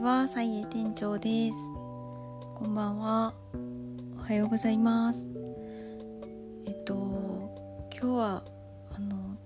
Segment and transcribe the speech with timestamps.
[0.00, 1.54] は、サイエ店長です。
[2.54, 3.34] こんばんは。
[4.18, 5.30] おはようございます。
[6.66, 6.94] えっと、
[7.92, 8.44] 今日は、
[8.94, 9.36] あの、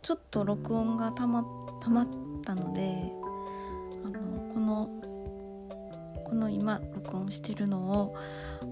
[0.00, 1.44] ちょっと録音がたま、
[1.82, 2.06] たまっ
[2.42, 3.12] たので、
[4.02, 4.18] あの、
[4.54, 4.88] この、
[6.24, 8.16] この今、録音してるのを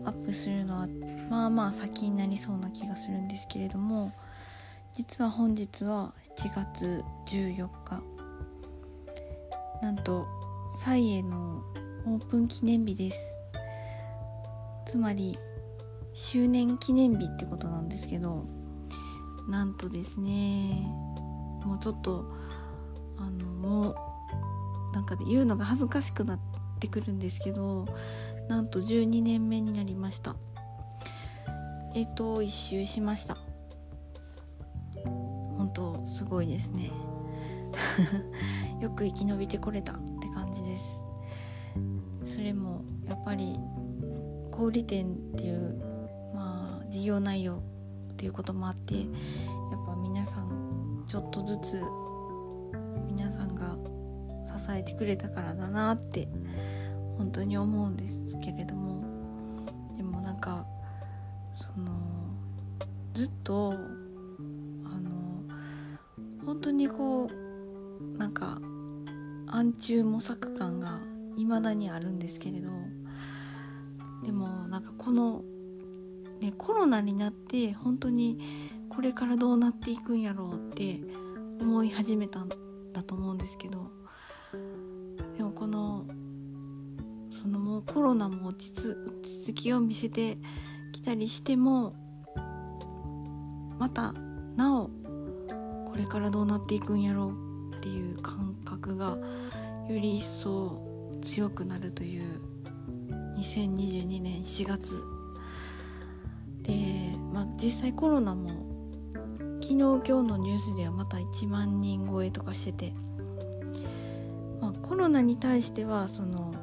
[0.07, 0.89] アップするのは、
[1.29, 4.11] まあまあ先になりそうな気がするんですけれども、
[4.95, 8.03] 実は本日は7月14日
[9.83, 10.27] なんと
[10.71, 11.63] サイエの
[12.07, 13.39] オープン記念日です。
[14.87, 15.39] つまり
[16.13, 18.47] 周年記念日ってことなんですけど
[19.49, 20.87] なんとですね
[21.65, 22.33] もうちょっと
[23.19, 23.97] あのもう
[24.95, 26.41] なんかで言うのが恥ずかしくなっ
[26.81, 27.87] てくるんですけど
[28.49, 30.37] なんと12年目になりました。
[31.95, 33.39] えっ、と一周しました。
[35.57, 36.91] 本当すごいですね。
[38.81, 39.99] よく生き延びてこれた。
[40.47, 41.03] 感じです。
[42.25, 43.59] それもやっぱり
[44.53, 45.83] 小売店っていう
[46.35, 47.63] まあ事業内容
[48.13, 49.07] っていうこともあってやっ
[49.87, 51.83] ぱ皆さんちょっとずつ
[53.09, 53.77] 皆さんが
[54.57, 56.29] 支えてくれたからだなって
[57.19, 59.05] 本当に思うんですけれども
[59.97, 60.65] でもなんか
[61.53, 61.93] その
[63.15, 65.43] ずっとあの
[66.45, 68.59] 本当にこうなんか
[69.47, 71.01] 暗中模索感が
[71.37, 72.71] 未だにあるんですけれど
[74.25, 75.45] でもなんかこの、
[76.41, 78.41] ね、コロナになって本当に
[78.89, 81.01] これからどうなっていくんやろうって
[81.61, 82.49] 思い始めたん
[82.93, 83.91] だと思うんですけど
[85.37, 86.07] でもこの
[87.31, 88.95] そのもうコロナも落ち
[89.53, 90.39] 着きを見せて
[90.93, 91.95] きたりしても
[93.79, 94.13] また
[94.57, 94.91] なお
[95.87, 97.35] これからどうなっていくんやろ
[97.73, 98.46] うっていう感
[98.87, 99.19] 覚が
[99.89, 100.81] より一層
[101.21, 102.41] 強くなるという
[103.37, 105.03] 2022年4月。
[106.63, 108.65] で、まあ、実際コロナも
[109.61, 112.95] 昨日今日のニュースではまた1万人超えとかしてて、
[114.61, 116.55] まあ、コロナに対してはその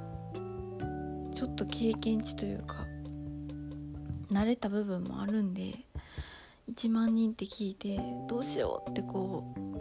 [1.34, 2.86] ちょっと経験値というか
[4.30, 5.74] 慣れた部分もあるんで
[6.72, 9.73] 1万人って聞いてどうしようってこう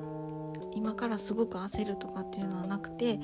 [0.74, 3.18] 今からすごく焦るとかっていうのはなくて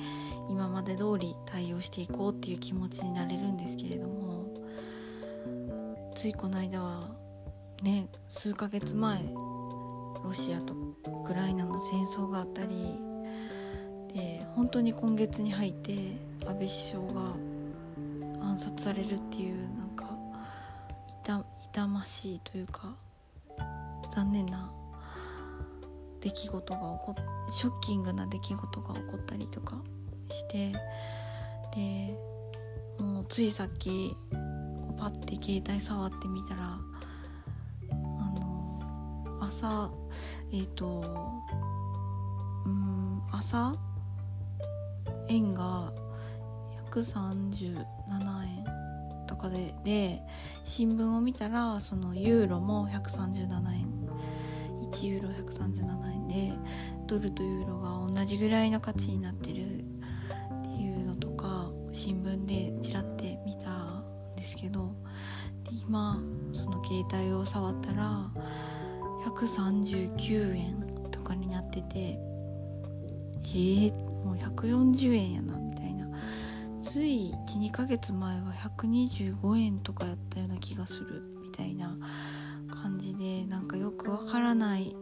[0.49, 4.45] 今まで通り対応していこうっていう気持ちになれるんですけれども
[6.15, 7.09] ついこの間は
[7.81, 9.19] ね数ヶ月前
[10.23, 12.99] ロシアとウクライナの戦争があったり
[14.13, 15.93] で本当に今月に入って
[16.45, 17.35] 安倍首相が
[18.41, 20.09] 暗殺されるっていうなんか
[21.71, 22.95] 痛ましいというか
[24.13, 24.71] 残念な
[26.21, 29.77] 出来事が起こっショッキングな出来事が起こったりとか
[30.29, 30.73] して
[31.75, 32.17] で
[32.99, 34.15] もうついさっき
[34.97, 36.77] パッて携帯触ってみたら
[37.91, 37.95] あ
[38.39, 39.89] の朝
[40.51, 41.03] えっ、ー、と
[42.65, 43.75] うん朝？
[45.29, 45.93] 円が
[46.91, 47.85] 137
[48.45, 50.21] 円とかでで
[50.65, 53.98] 新聞を見たらそのユーロも137円。
[54.91, 56.53] 1ユーロ137円で
[57.07, 59.83] ドルとユーロが同じぐらいの価値になってるっ
[60.63, 64.95] ていうのとか新聞でちらって見たんですけど
[65.63, 66.19] で今
[66.53, 68.29] その携帯を触ったら
[69.25, 72.19] 139円とかになってて
[73.51, 76.07] えー、もう140円やなみたいな。
[76.81, 81.95] つい12ヶ月前は125円とかやったような気がするみたいな。
[82.81, 84.95] 感じでなんかよくわからない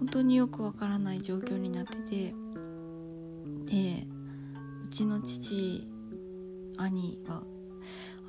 [0.00, 2.34] 本当によくわからない状況になってて
[3.66, 4.06] で
[4.84, 5.84] うちの父
[6.76, 7.42] 兄は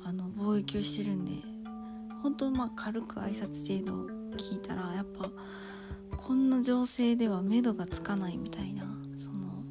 [0.04, 1.32] あの貿易をしてるんで
[2.22, 5.30] 本当まあ軽く挨拶程度聞いたらやっぱ
[6.16, 8.84] こんな情勢では目処がつかないみたいな
[9.16, 9.64] その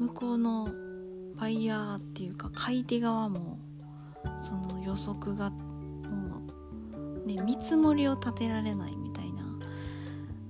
[0.00, 0.68] 向こうの
[1.36, 3.58] バイヤーっていうか買い手側も
[4.40, 5.52] その予測が
[7.36, 9.44] ね見積もりを立てられないみたいな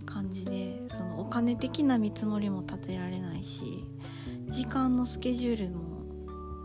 [0.06, 3.84] 感じでそのお金的な見積もりも立てられないし
[4.46, 5.98] 時間のスケジュールも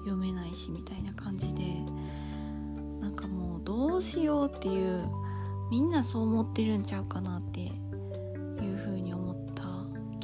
[0.05, 1.63] 読めないしみたいな感じで
[3.01, 5.05] なんかもうどうしようっていう
[5.71, 7.69] みんなそう思ってるんちゃうかなってい
[8.73, 9.63] うふうに思った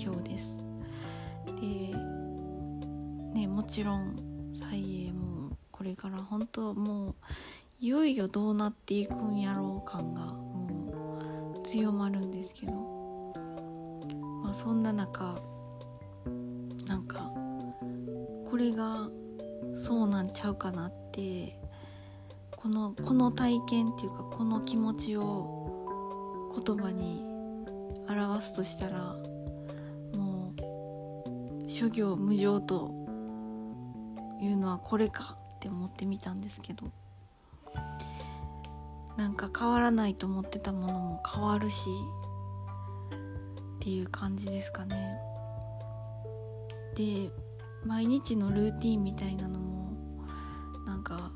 [0.02, 0.60] 今日です。
[1.60, 1.94] で
[3.34, 7.16] ねもちろん蔡英もこれから本当もう
[7.82, 12.74] いよいよどうなっていくんやろう感がもう強まるんですけど、
[14.44, 15.42] まあ、そんな中
[16.86, 17.32] なんか
[18.50, 19.08] これが
[19.74, 21.58] そうなんちゃうかなって
[22.52, 27.24] このこの体験っていうかこの気持ちを言葉に
[28.10, 29.16] 表すとしたら
[30.14, 32.92] もう諸行無常と
[34.42, 36.92] いうのはこれかって思ってみたんですけど。
[39.20, 41.90] なんか変わらないと思ってたものも変わるし
[43.76, 45.20] っていう感じですかね。
[46.96, 47.30] で
[47.86, 49.92] 毎日のルーティンみたいなのも
[50.86, 51.34] なんか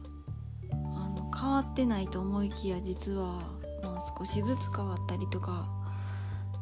[0.71, 0.75] あ
[1.09, 3.41] の変わってないと思いきや実は、
[3.83, 5.67] まあ、少しずつ変わったりとか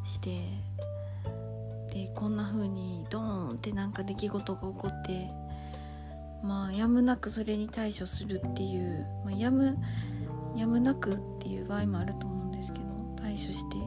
[0.04, 0.48] して
[1.94, 5.30] でこんな風にドーンってなんか出来事が起こって
[6.44, 9.78] まあやむなくそれに対処するっていう、まあ、やむ
[10.56, 12.86] やむなくっていう場合もあると思うんですけど
[13.18, 13.78] 対処して。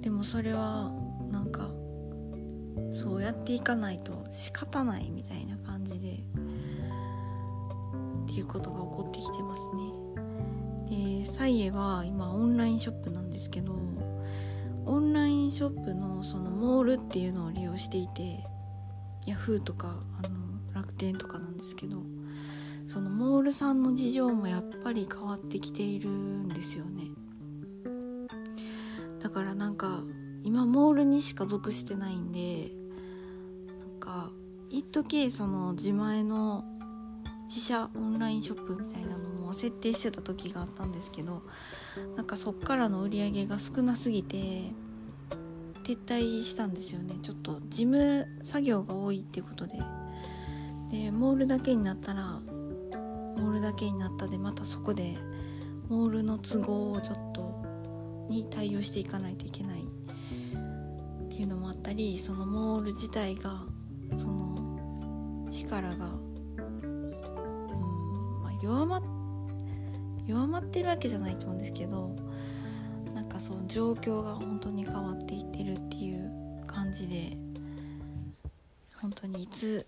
[0.00, 0.92] でもそれは
[1.32, 1.68] なんか
[2.92, 6.22] そうやっていかないと仕方ないみたいな感じで
[8.24, 11.20] っていうことが起こってきてますね。
[11.20, 13.76] でサイエは今オンラインショップなんですけど
[14.84, 18.44] オンラインショップのそのモールっていうのを利用していて
[19.26, 20.30] ヤフーとかあの
[20.72, 22.04] 楽天とかなんですけど
[22.96, 27.10] そのモールさんの事情もやっぱり変わってきているんですよね。
[29.22, 30.00] だからなんか
[30.44, 32.70] 今モールにしか属してないんで
[33.78, 34.30] なんか
[34.70, 36.64] 一時その自前の
[37.48, 41.42] 自社オンラインショップみたいなのも設定してた時があったんですけど
[42.16, 44.72] なんかそっからの売り上げが少なすぎて
[45.84, 47.16] 撤退したんですよね。
[47.20, 49.82] ちょっと事務作業が多いってことで。
[50.90, 52.40] でモールだけになったら
[53.36, 55.16] モールだけになったでまたそこで
[55.88, 57.64] モールの都合をちょっと
[58.28, 63.62] に対応していかないといけないっていうのもあったりそのモール自体が
[64.18, 66.08] その力が、う
[66.58, 67.10] ん
[68.42, 69.02] まあ、弱ま
[70.26, 72.16] 弱まってるわけじゃないと思うんですけど
[73.14, 77.36] なんかその状況が本当に変わっていってるっていう感じで
[79.00, 79.86] 本当にいつ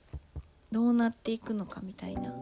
[0.70, 2.32] どうなっていくのかみたいな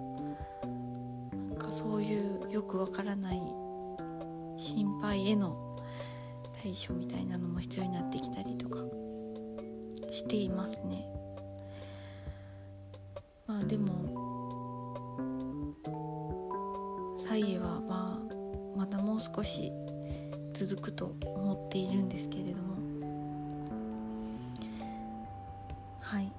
[1.77, 3.43] そういうよくわからない
[4.57, 5.79] 心配への
[6.63, 8.79] 対処みたいなのも必要になってきたりとか。
[10.17, 11.07] していますね。
[13.47, 13.93] まあでも
[17.29, 19.71] サイエはまあまだもう少し
[20.55, 22.77] 続くと思っているんですけれども。
[26.01, 26.33] はい。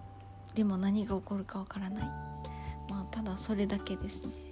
[0.56, 2.04] でも何が起こるかわからない。
[2.90, 4.47] まあただそれだけですね。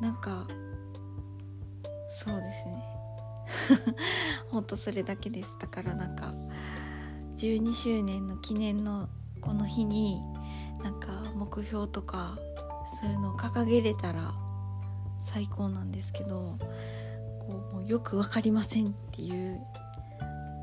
[0.00, 0.46] なんか
[2.08, 2.84] そうですね。
[4.50, 5.56] ほんとそれだけです。
[5.58, 6.34] だからなんか
[7.36, 9.08] 12周年の記念の
[9.40, 10.20] この日に
[10.82, 12.38] なんか目標とか
[13.00, 14.34] そういうのを掲げれたら
[15.20, 16.58] 最高なんですけど
[17.40, 19.60] こうもうよく分かりませんっていう。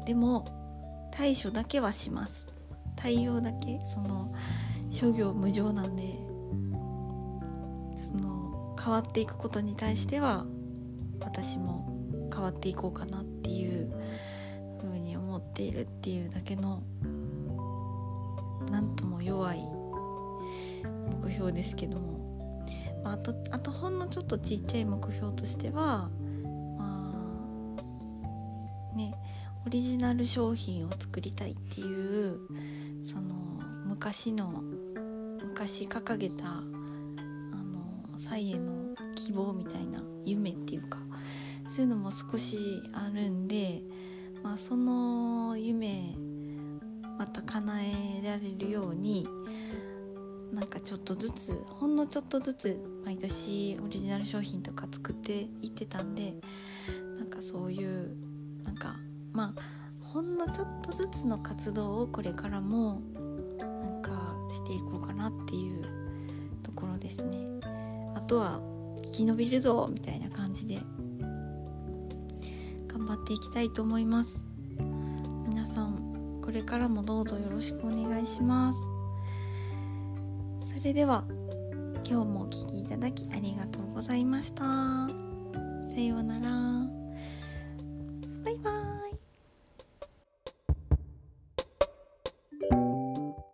[0.06, 2.48] でも対処だけはします。
[2.96, 4.34] 対応だけその
[4.90, 6.18] 諸行無常なんで
[8.88, 10.46] 変わっていくことに対しては
[11.20, 11.90] 私も
[12.34, 13.92] 変わっていこうかなっていう
[14.80, 16.82] ふうに思っているっていうだけの
[18.72, 19.60] なんとも弱い
[21.22, 22.64] 目標ですけども、
[23.04, 26.10] まあ、あとあとほんのちょっとちっちゃい目標としては
[26.78, 27.12] ま
[28.94, 29.14] あね
[29.66, 32.40] オリジナル商品を作りたいっていう
[33.02, 33.36] その
[33.86, 34.64] 昔の
[35.42, 36.64] 昔掲げた
[38.18, 41.00] あのサイエの希望みたいな夢っていうか
[41.70, 42.58] そういうのも少し
[42.94, 43.82] あるんで、
[44.44, 46.16] まあ、その夢
[47.20, 49.28] また叶えられるように
[50.52, 56.36] なんかちょっとずつほんのちょっとずつ毎年オリジナル商品とか作っていってたんで
[57.18, 58.16] なんかそういう
[58.64, 58.96] なんか
[59.34, 59.62] まあ
[60.02, 63.02] ほんのちょっとずつの活動をこれからも
[63.58, 65.34] なんかしていこうかなっ
[68.28, 68.60] とは
[69.06, 70.80] 生き延びるぞみたいな感じで
[72.88, 74.44] 頑張っていきたいと思います。
[75.48, 78.80] 皆さんこれからもどうぞよろしくお願いします。
[80.76, 81.24] それでは
[82.10, 84.64] 今日もお聴きいただきありがとうございました。
[84.64, 86.97] さようなら。